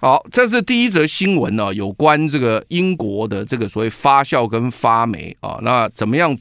[0.02, 6.36] 好，这是第一则新闻呢，有关这个英国的这个所谓发酵跟发霉啊，那怎么样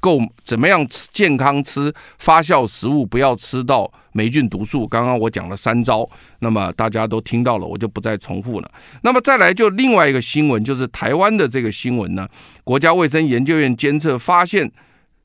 [0.00, 4.84] 够怎么样吃健康吃发酵食物，不要吃到霉菌毒素。
[4.84, 6.04] 刚刚我讲了三招，
[6.40, 8.68] 那么大家都听到了，我就不再重复了。
[9.02, 12.28] 那么再来就另外一个新闻，就是台湾的这个新闻呢，
[12.64, 14.72] 国家卫生研究院监测发现，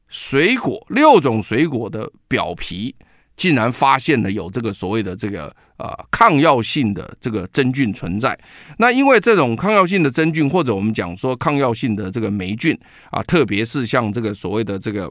[0.07, 2.93] 水果六种水果的表皮。
[3.39, 5.45] 竟然发现了有这个所谓的这个
[5.77, 8.37] 呃抗药性的这个真菌存在。
[8.79, 12.77] 那因为这种抗药性的真菌，或者我们讲说抗药性的这个霉菌
[13.11, 15.09] 啊，特别是像这个所谓的这个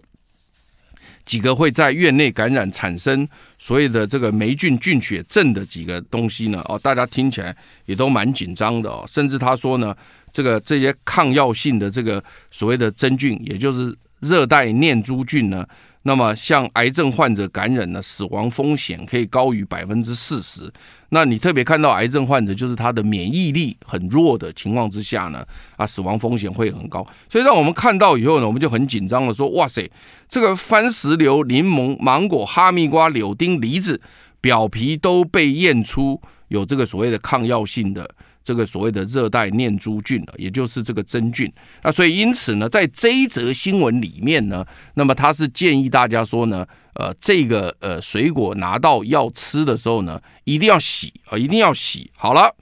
[1.25, 3.27] 几个会在院内感染产生
[3.59, 9.05] 所谓的这个霉菌菌血症的几个东西呢，哦，大家听起来也都蛮紧张的哦。
[9.09, 9.97] 甚至他说呢，
[10.35, 15.67] 这个这些抗药性的这个所谓的真菌，也就是热带念珠菌呢。
[16.03, 20.73] 那么，像癌症患者感染呢，死亡风险可以高于百分之四十。
[21.11, 25.45] 那你特别看到癌症患者，就是他的免疫力很弱的情况之下呢，
[25.77, 27.07] 啊，死亡风险会很高。
[27.29, 29.91] 所以让我们看到以后呢，我们就很紧张了，说：哇塞，
[30.29, 34.01] 这个番石榴、柠檬、芒果、哈密瓜、柳丁、梨子
[34.41, 38.09] 表皮都被验出有这个所谓的抗药性的。
[38.45, 41.53] 这个所谓的热带念珠菌了，也就是这个真菌。
[41.83, 52.11] 那所以因此呢，在这一则新闻里面呢，那么他是建议大家说呢，呃，这个呃水果拿到要吃的时候呢，一定要洗啊，一定要洗。
[52.17, 52.55] 好了，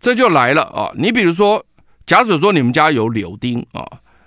[0.00, 0.90] 这就来了啊。
[0.96, 1.64] 你比如说，
[2.06, 3.86] 假使说你们家有柳丁啊，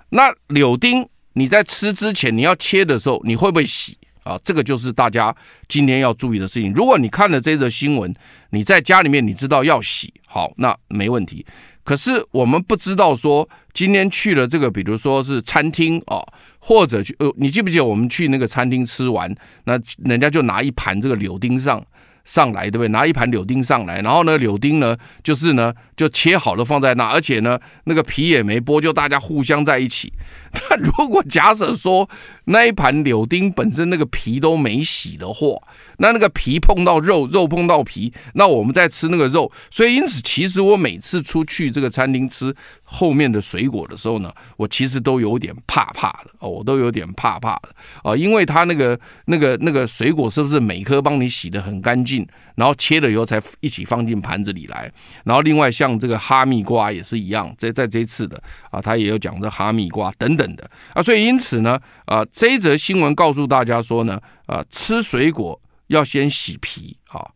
[0.09, 3.97] 那柳丁你在吃之前你要切的时候，你会不会洗？
[4.23, 5.35] 啊，这个就是大家
[5.67, 6.73] 今天要注意的事情。
[6.73, 8.13] 如果你看了这则新闻，
[8.51, 11.45] 你在家里面你知道要洗，好，那没问题。
[11.83, 16.23] 可是我们不知道说今天去了这个，比如说是餐厅啊，
[16.59, 19.33] 或者去呃，你记不记得我们去那个餐厅吃完，
[19.65, 21.83] 那人家就拿一盘这个柳丁上。
[22.25, 22.87] 上来对不对？
[22.87, 30.13] 拿一盘柳丁上来，然后呢，柳丁呢，就是呢，就切好了放在那，而且呢，那个皮也没剥，就大家互相在一起。
[30.69, 32.09] 那如果假设说
[32.45, 35.57] 那一盘柳丁本身那个皮都没洗的话，
[35.97, 39.51] 那那个皮碰到肉，肉碰到皮，那我们在吃那个肉。
[39.71, 42.53] 所以因此，其实我每次出去这个餐厅吃
[42.83, 47.69] 后面的水果的时候呢，我其实都有点怕怕的哦，我都有点怕怕的
[48.03, 52.27] 啊，因为它那个那个那个水果是不是每颗帮你洗得很干净？
[52.55, 54.91] 然后切了以后才一起放进盘子里来。
[55.23, 61.01] 然后另外像这个哈密瓜也是一样，在在这次的啊，他也有讲这哈密瓜等等的啊。
[61.01, 67.29] 所以因此呢，啊这一则新闻告诉大家说呢，啊吃水果要先洗皮啊。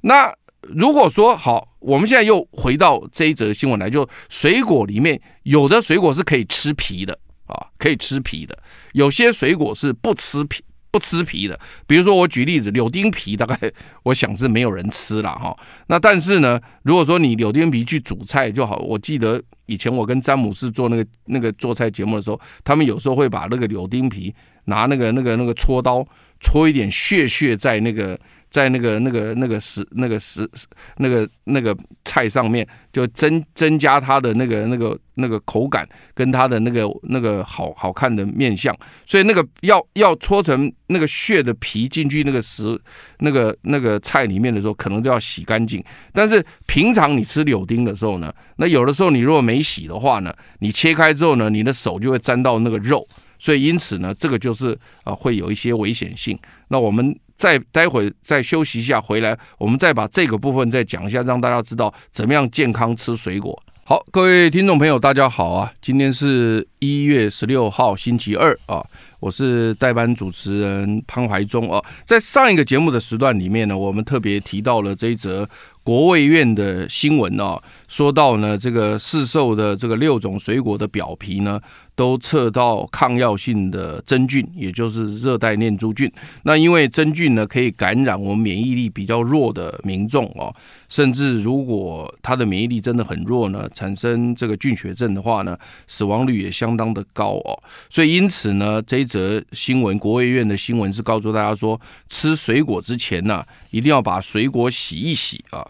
[0.00, 8.58] 那如果说好，我们现在又回到这一则新闻来，就水果里面有的水果是可以吃皮的啊，可以吃皮的，
[8.92, 10.64] 有些水果是不吃皮。
[10.90, 13.58] 不吃皮的，比如说我举例子，柳丁皮大概
[14.04, 15.56] 我想是没有人吃了哈。
[15.88, 18.76] 那但是呢，如果说你柳丁皮去煮菜就好。
[18.78, 26.06] 我记得以前我跟詹姆斯做那个那个做菜节目的时候，他们有时候会把那个柳丁皮拿那个那个那个戳刀
[26.40, 28.18] 戳一点屑屑在那个。
[28.50, 30.48] 在那个、那个、那个食、那个食、
[30.96, 38.74] 那个、那个菜上面，就增增加它的那个、那个、那个口感，跟它的那个、那个好好看的面相。
[39.04, 42.80] 所以那个要要搓成那个屑的皮进去那个食、
[43.18, 45.84] 那个那个菜里面的时候，可能都要洗干净。
[46.12, 53.06] 但是平常你吃柳丁的时候呢，那有的时候你如果没洗的话呢，你切开之后呢，你的手就会沾到那个肉。
[53.38, 56.38] 所以因此呢，这个就是啊会有一些危险性。
[56.68, 57.14] 那我们。
[57.38, 63.62] 再待会再休息一下，回来我们再把这个部分再讲一下，让大家知道怎么样健康吃水果。
[63.84, 65.72] 好，各位听众朋友，大家好啊！
[65.80, 68.84] 今天是一月十六号，星期二啊，
[69.18, 71.82] 我是代班主持人潘怀忠啊。
[72.04, 75.48] 在上一个节目的时段里面呢，我们特别提到了这一则
[75.82, 81.60] 国卫院的新闻啊，说到呢，这个市售的这个六种水果的表皮呢。
[81.98, 86.08] 都测到抗药性的真菌，也就是热带念珠菌。
[86.44, 90.54] 那因为真菌呢，可以感染我们免疫力比较弱的民众哦，
[90.88, 97.60] 甚至如果他的免疫力真的很弱呢，产生这个菌血症的话呢，死亡率也相当的高哦。
[97.90, 105.68] 所以因此呢，这一则新闻，国卫院的新闻是告诉大家说，吃水果之前呢，一定要把水果洗一洗啊。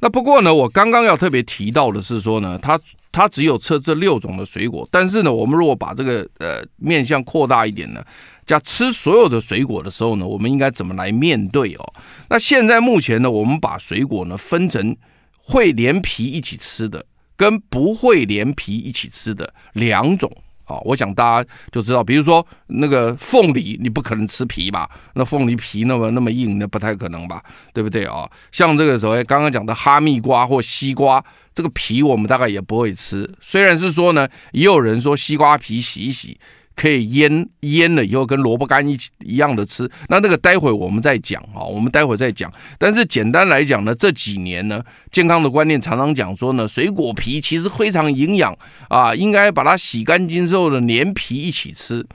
[0.00, 2.80] 那不过呢，我刚刚要特别提到的是说呢，它
[3.12, 8.02] 它只有测这六种的水果，但是呢，我们如果把这个呃面向扩大一点呢，
[8.46, 11.92] 叫吃所有的水果的时候呢，我们应该怎么来面对哦？
[12.28, 14.96] 那现在目前呢，我们把水果呢分成
[15.36, 17.04] 会连皮一起吃的
[17.36, 20.30] 跟不会连皮一起吃的两种。
[20.70, 24.88] 啊，我想大家就知道，比如说那个凤梨，你不可能吃皮吧？
[25.14, 27.42] 那凤梨皮那么那么硬，那不太可能吧？
[27.72, 28.30] 对不对啊？
[28.52, 33.28] 像这个所谓刚刚讲的哈密瓜或西瓜，这个皮我们大概也不会吃。
[33.40, 36.38] 虽然是说呢，也有人说西瓜皮洗一洗。
[36.76, 42.50] 可以腌腌了以后跟萝卜干一起一样的吃，那那个待会我们再讲啊，我们待会再讲。
[42.78, 48.56] 但是简单来讲呢，这几年呢，健康的观念常常讲说呢，水果皮其实非常营养
[48.88, 52.06] 啊，应该把它洗干净之后呢，连皮一起吃。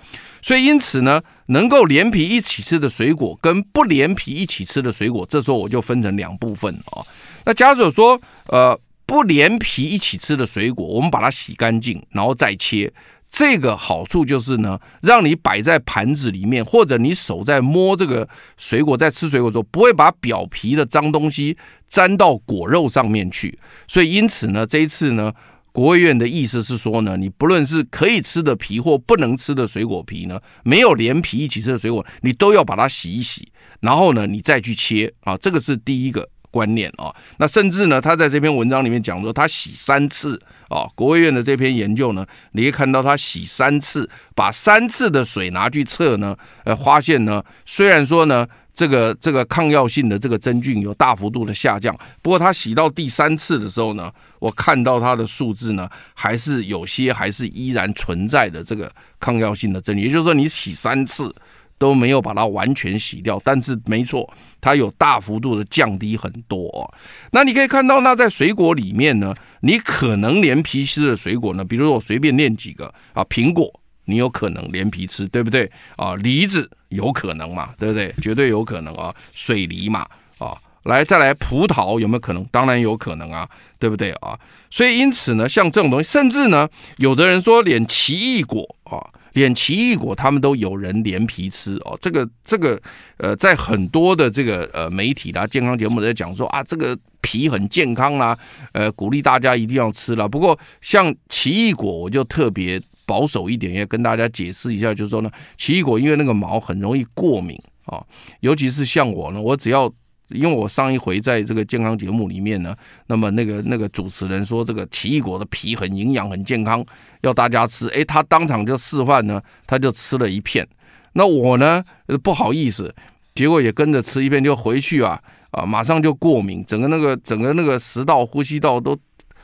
[0.41, 7.05] 所以因此呢，能够连皮一起吃的水果跟不连皮一起吃的水果，这时候我就分成两部分啊。
[7.45, 12.91] 那假如说呃不连皮一起吃的水果，我们把它洗干净，然后再切。
[13.37, 21.57] 这个好处就是呢，让你摆在盘子里面，或者你手在摸这个水果，在吃水果的时候，不会把表皮的脏东西
[21.89, 23.59] 沾到果肉上面去。
[23.89, 25.33] 所以因此呢，这一次呢，
[25.73, 33.45] 国务院的意思是说呢，你不论是可以吃的皮或不能吃的水果皮呢，没有连皮一起吃的水果，你都要把它洗一洗，
[33.81, 36.29] 然后呢，你再去切啊，这个是第一个。
[36.55, 40.87] 观念啊，那甚至呢，他在这篇文章里面讲说，他洗三次啊。
[40.95, 58.89] 国卫院的这篇研究呢，你可以看到他洗三次，把三次的水拿去测呢，呃，发现呢，虽然说呢，这个这个抗药性的这个真菌有大幅度的下降，不过他洗到第三次的时候呢，我看到他的数字呢，还是有些还是依然存在的这个
[59.19, 61.35] 抗药性的真菌，也就是说，你洗三次。
[61.77, 66.93] 都没有把它完全洗掉，但是没错，它有大幅度的降低很多。
[67.31, 73.69] 那你可以看到，那在水果里面呢，你可能连皮吃的水果呢，比如说我随便念几个啊，苹果
[74.05, 76.15] 你有可能连皮吃，对不对啊？
[76.15, 78.13] 梨子有可能嘛，对不对？
[78.21, 79.13] 绝对有可能啊。
[79.33, 80.07] 水梨嘛
[80.37, 82.45] 啊，来再来葡萄有没有可能？
[82.51, 84.39] 当然有可能啊，对不对啊？
[84.69, 89.03] 所以因此呢，像这种东西，甚至呢，有的人说连奇异果啊。
[89.35, 91.95] 连奇异果，他们都有人连皮吃哦。
[92.01, 92.81] 这个这个
[93.17, 98.37] 呃，在很多的这个呃媒体啦、健康节目在讲说啊，这个皮很健康啦，
[98.71, 100.27] 呃，鼓励大家一定要吃啦。
[100.27, 108.03] 不过像奇异果，我就特别保守一点，要跟大家解释一下，就是说呢，奇异果因为那个毛很容易过敏啊，
[108.39, 109.93] 尤其是像我呢，我只要。
[110.29, 116.83] 因为我上一回在这个健康节目里面呢，那么那个那个主持人说这个奇异果的皮很营养很健康，
[117.21, 120.67] 要大家吃，诶，他当场就示范呢，他就吃了一片。
[121.13, 121.83] 那我呢
[122.23, 122.93] 不好意思，
[123.35, 128.97] 结果也跟着吃一片，就回去啊啊，马上就过敏，整个那个整个那个食道、呼吸道都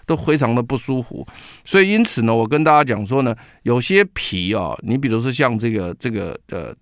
[0.08, 1.28] 都非常的不舒服。
[1.64, 6.74] 所以因此呢，我跟大家讲说呢，有些皮啊，你比如说像这个这个呃。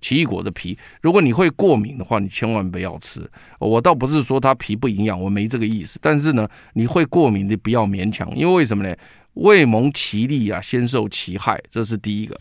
[0.00, 3.20] 奇异果的皮，如果你会过敏的话，你千万不要吃。
[3.58, 5.98] 我倒不是说它皮不营养，我没这个意思。
[6.00, 8.94] 但是呢，你会过敏的不要勉强，因为为什么呢？
[9.34, 12.36] 未蒙其利啊，先受其害，这是第一个。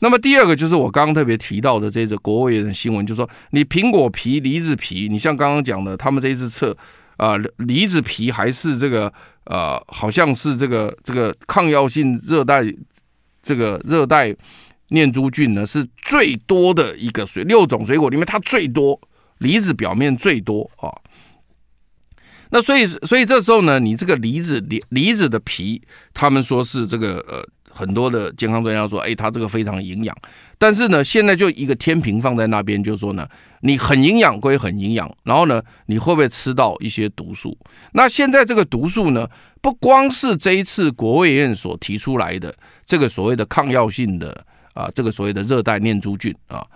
[0.00, 6.76] 那么第二个就是我刚刚特别提到的这个国卫的新闻，就是说你苹果皮、梨子皮，你像刚刚讲的，他们这一次测
[7.16, 9.12] 啊，梨子皮还是这个
[9.44, 12.64] 呃，好像是这个这个抗药性热带
[13.40, 14.34] 这个热带。
[14.92, 19.00] 念珠菌呢是最多的一个水，六种水果里面它最多，
[19.38, 20.92] 梨子表面最多啊。
[22.50, 25.80] 那所以所以这时候呢，你这个梨子梨梨子的皮，
[26.12, 30.14] 他们说是这个呃很多的健康专家说，哎，它这个非常营养。
[30.58, 33.26] 但是呢，现在就一个天平放在那边，就说呢，
[33.62, 37.56] 你很营养归很营养，然后呢，你会不会吃到一些毒素？
[37.94, 39.26] 那现在这个毒素呢，
[39.62, 42.54] 不光是这一次国卫院所提出来的
[42.84, 44.44] 这个所谓的抗药性的。
[44.74, 46.66] 啊，这个所谓的热带念珠菌啊，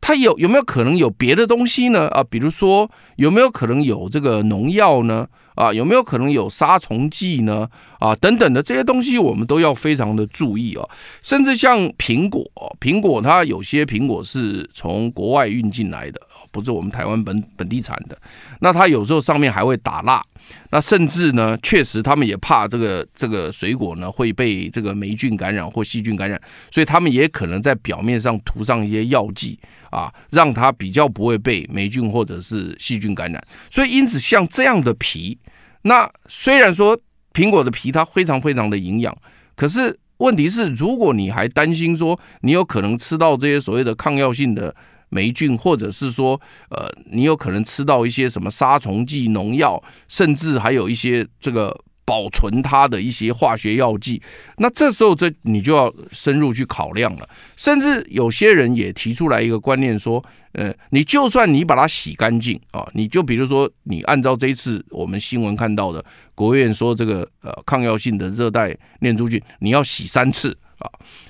[0.00, 2.08] 它有有没有可能有别的东西呢？
[2.08, 5.26] 啊，比如说有没有可能有这个农药呢？
[5.54, 7.68] 啊，有没有可能有杀虫剂呢？
[7.98, 10.88] 啊，等等的这些东西，我们都要非常的注意啊。
[11.22, 12.44] 甚至像苹果，
[12.80, 18.18] 苹果它有些苹果是从国外运进来的，不是我们台湾本本地产的。
[18.60, 20.24] 那它有时候上面还会打蜡。
[20.70, 26.40] 那甚至呢，确实他们也怕这个这个水果呢会被这个霉菌感染或细菌感染，
[26.72, 29.56] 所以他们也可能在表面上涂上一些药剂
[29.90, 33.42] 啊，让它比较不会被霉菌或者是细菌感染。
[33.70, 35.38] 所以因此像这样的皮。
[35.82, 36.98] 那虽然说
[37.32, 39.16] 苹果的皮它非常非常的营养，
[39.54, 44.74] 可是问题是，如果你还担心说你有可能吃到这些所谓的抗药性的
[45.08, 51.78] 霉菌，或者是说呃你有可能吃到一些什么杀虫剂、农药，甚至还有一些这个。
[52.12, 54.20] 保存它的一些化学药剂，
[54.58, 57.26] 那这时候这你就要深入去考量了。
[57.56, 66.04] 甚至有些人也提出来一个观念说，呃，你就算你把它洗干净啊，你就比如说你按照这一次我们新闻看到的，
[66.34, 70.84] 国务院说这个呃抗药性的热带念珠菌，你要洗三次啊。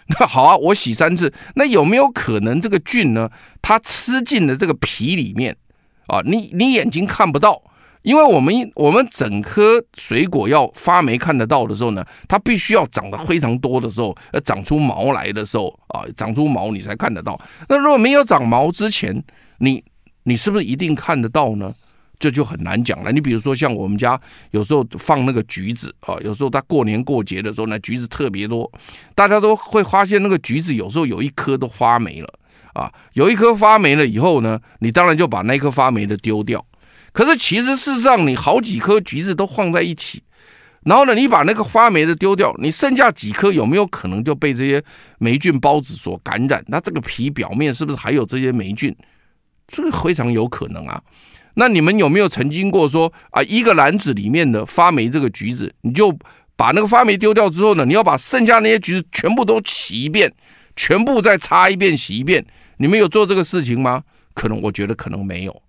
[0.08, 3.30] 那好啊，我洗三次，那有没有可能这个菌呢，
[3.60, 5.56] 它吃进了这个皮里面
[6.08, 6.20] 啊？
[6.24, 7.62] 你你眼睛看不到。
[8.03, 17.40] 因为我们一我们整颗水果要发霉看得到的时候呢，它必须要长得非常多的时候，呃，长出毛来的时候啊，长出毛你才看得到。
[17.68, 19.22] 那如果没有长毛之前，
[19.59, 19.82] 你
[20.24, 21.72] 你是不是一定看得到呢？
[22.18, 23.11] 这就很难讲了。
[23.11, 24.20] 你比如说像我们家
[24.53, 28.70] 有时候放那个橘子啊，有时候它过年过节的时候呢，橘子特别多，
[29.14, 32.32] 大家都会发现那个橘子有时候有一颗都发霉了
[32.74, 36.64] 啊，有一颗发霉了以后呢，你当然就把那颗发霉的丢掉。
[37.12, 40.22] 可是其实事实上，你好几颗橘子都放在一起，
[40.84, 44.82] 然后呢，你把那个发霉的丢掉，你剩下几颗有没有可能就被这些
[45.18, 46.64] 霉菌孢子所感染？
[46.68, 48.96] 那这个皮表面是不是还有这些霉菌？
[49.68, 51.00] 这个非常有可能啊。
[51.54, 56.16] 那你们有没有曾经过说啊，一个篮子里面的发霉这个橘子，你就
[56.56, 60.32] 把那个发霉丢掉之后呢，你要把剩下那些橘子全部都洗一遍，
[60.76, 62.44] 全部再擦一遍洗一遍？
[62.78, 64.02] 你们有做这个事情吗？
[64.32, 65.62] 可能我觉得可能没有。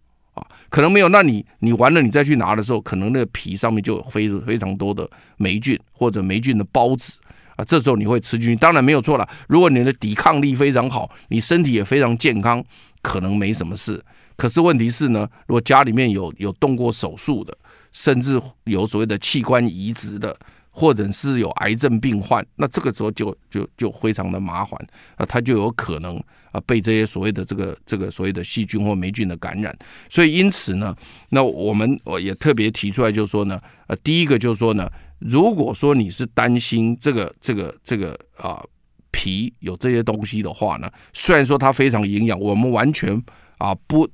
[0.73, 5.07] 可能没有，那你你完了，你再去拿的时候，可能那个皮上面就有非非常多的
[5.37, 7.19] 霉菌或者霉菌的孢子
[7.55, 9.29] 啊，这时候你会吃进去，当然没有错了。
[9.47, 12.63] 如果你的抵抗力非常好，你身体也非常健康，
[13.03, 14.03] 可能没什么事。
[14.35, 17.55] 可是问题是呢，如果家里面有有动过手术的，
[17.91, 20.35] 甚至有所谓的器官移植的。
[20.75, 26.17] 或者是有癌症病患，那这个时候就就就非常的麻烦啊，他就有可能
[26.51, 29.77] 啊被这些所谓的这个这个所谓的细菌或霉菌的感染。
[30.09, 30.95] 所以因此呢，
[31.29, 38.65] 那我们我也特别提出来，就是说呢，呃，第一个就是说呢，如果说你是担心这个这个这个啊
[39.11, 43.21] 皮有这些东西的话呢，虽然说它非常营养，我们完全
[43.59, 44.09] 啊不，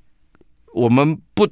[0.73, 1.47] 我们不。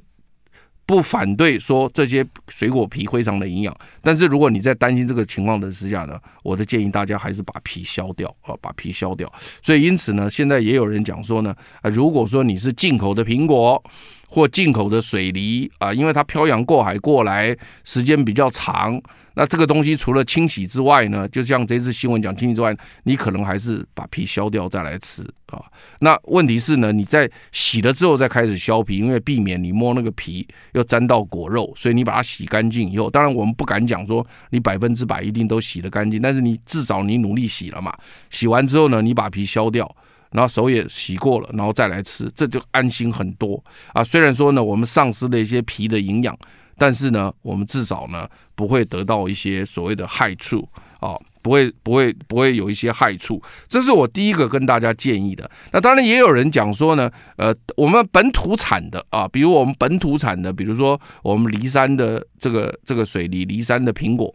[0.88, 9.30] 不反对说这些水果皮非常的营养，但是如果你在担心这个情况的之下呢，我的建议大家还是把皮削掉啊，把皮削掉。
[9.62, 13.84] 所以因此呢，现在也有人讲说呢，啊，如果说你是进口的苹果。
[14.30, 19.00] 或进口的水梨啊，因为它漂洋过海过来时间比较长，
[19.34, 25.64] 那这个东西除了清洗之外呢，就像这次新闻讲清洗之外，你可能还是把皮削掉再来吃啊。
[26.00, 37.90] 那问题是呢，你在洗了之后再开始削皮，因为避免你摸那个皮又沾到果肉，所以你把它洗干净以后，当然我们不敢讲说你百分之百一定都洗得干净，但是你至少你努力洗了嘛。
[38.28, 39.90] 洗完之后呢，你把皮削掉。
[40.32, 43.62] 然后手也洗过了，然后再来吃，这就安心很多
[43.92, 44.04] 啊。
[44.04, 46.36] 虽然说呢，我们丧失了一些皮的营养，
[46.76, 50.68] 但是呢，我们至少呢不会得到一些所谓的害处
[51.00, 53.42] 啊，不会不会不会有一些害处。
[53.68, 55.50] 这是我第一个跟大家建议的。
[55.72, 64.34] 那当然也有人讲说呢，呃，我们本土产的啊，比如我们本土产的，比如说我们梨山的这个这个水梨，梨山的苹果。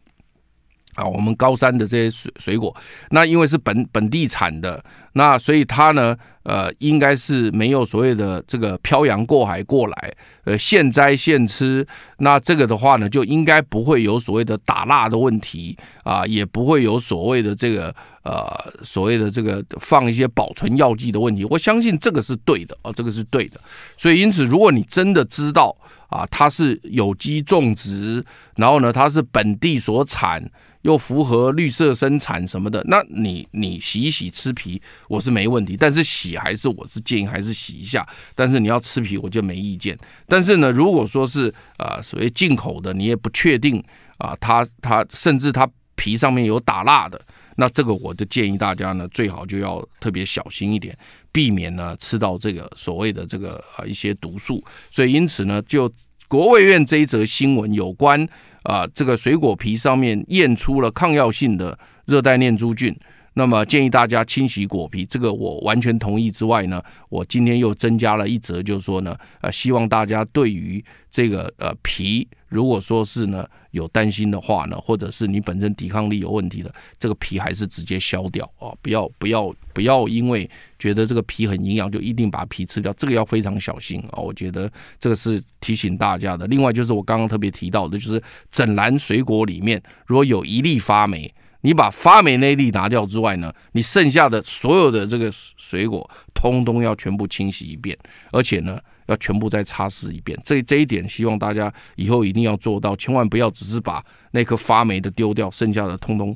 [0.96, 2.76] 啊，我们高山的这些水水果，
[3.10, 4.84] 那因为是本本地产的，
[5.14, 10.14] 那所以它呢，呃，应该是没有所谓的这个漂洋过海过来，
[10.44, 11.86] 呃，现摘现吃。
[12.18, 18.46] 那这个的话呢，就应该不会有所谓的打蜡的问题啊，也不会有所谓的这个呃
[18.84, 21.44] 所谓的这个放一些保存药剂的问题。
[21.46, 23.60] 我相信这个是对的啊，这个是对的。
[23.98, 25.76] 所以因此，如果你真的知道
[26.14, 28.24] 啊，它是有机种植，
[28.56, 30.50] 然后呢，它是本地所产。
[30.84, 35.78] 又符合绿色生产什么的，那你你洗一洗吃皮，我是没问题。
[35.78, 38.06] 但是洗还是我是建议还是洗一下。
[38.36, 39.98] 但是你要吃皮，我就没意见。
[40.28, 41.48] 但是呢，如果说是
[41.78, 43.82] 啊，所谓进口的，你也不确定
[44.18, 47.18] 啊，它它甚至它皮上面有打蜡的，
[47.56, 50.98] 那这个我就建议大家呢，最好就要特别小心一点，
[51.32, 54.64] 避免呢吃到这个所谓的这个啊一些毒素。
[54.92, 55.92] 所以因此呢，就
[56.28, 58.28] 国卫院这一则新闻有关
[58.64, 62.96] 啊这个水果皮上面验出了抗药性的热带念珠菌。
[63.36, 66.30] 那么建议大家清洗果皮，这个我完全同意。
[66.30, 66.80] 之外呢，
[67.10, 84.20] 我今天又增加了一则，就是说呢，呃，希望大家对于这个呃皮，如果说是呢有担心的话呢，或者是你本身抵抗力有问题的，这个皮还是直接削掉啊，不要不要不要因为觉得这个皮很营养，就一定把皮吃掉，这个要非常小心啊。
[84.20, 86.46] 我觉得这个是提醒大家的。
[86.48, 91.34] 另外就是我刚刚特别提到的，就是整篮水果里面如果有一粒发霉。
[91.66, 97.98] 你把发霉那粒拿掉之外呢，你剩下的所有的这个水果，通通要全部清洗一遍，
[98.34, 98.78] 而且呢，
[99.08, 100.40] 要全部再擦拭一遍。
[100.44, 106.36] 这这一点，希望大家以后一定要做到，千万不要只是把那颗发霉的丢掉，剩下的通通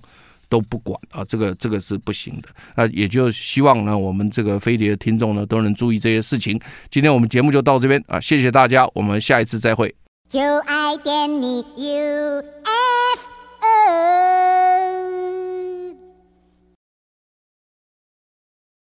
[0.49, 2.49] 都不管啊，这个这个是不行的。
[2.75, 6.59] 那也就希望呢，我们这个飞碟的听众呢，都能注意这些事情。
[6.89, 9.93] 今天我们节目就到这边啊，谢谢大家，我们下一次再会。
[10.29, 13.27] 就爱点你 U F